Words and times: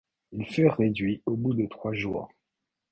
Ils 0.31 0.47
furent 0.49 0.77
réduits 0.77 1.21
au 1.27 1.37
bout 1.37 1.53
de 1.53 1.67
trois 1.67 1.93
jours. 1.93 2.31